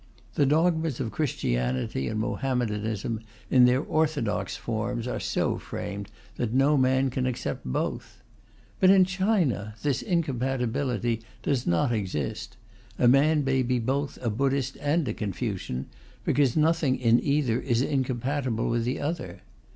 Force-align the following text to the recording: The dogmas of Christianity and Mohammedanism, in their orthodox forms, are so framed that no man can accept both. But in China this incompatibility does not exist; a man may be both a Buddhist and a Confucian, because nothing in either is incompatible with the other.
The 0.33 0.47
dogmas 0.47 0.99
of 0.99 1.11
Christianity 1.11 2.07
and 2.07 2.19
Mohammedanism, 2.19 3.19
in 3.51 3.65
their 3.65 3.83
orthodox 3.83 4.55
forms, 4.57 5.07
are 5.07 5.19
so 5.19 5.59
framed 5.59 6.09
that 6.37 6.55
no 6.55 6.75
man 6.75 7.11
can 7.11 7.27
accept 7.27 7.63
both. 7.63 8.23
But 8.79 8.89
in 8.89 9.05
China 9.05 9.75
this 9.83 10.01
incompatibility 10.01 11.21
does 11.43 11.67
not 11.67 11.91
exist; 11.91 12.57
a 12.97 13.07
man 13.07 13.43
may 13.43 13.61
be 13.61 13.77
both 13.77 14.17
a 14.23 14.31
Buddhist 14.31 14.75
and 14.81 15.07
a 15.07 15.13
Confucian, 15.13 15.85
because 16.25 16.57
nothing 16.57 16.95
in 16.97 17.23
either 17.23 17.59
is 17.59 17.83
incompatible 17.83 18.71
with 18.71 18.85
the 18.85 18.99
other. 18.99 19.41